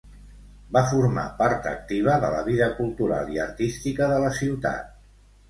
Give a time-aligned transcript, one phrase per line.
[0.77, 4.91] Va formar part activa de la vida cultural i artística de la ciutat.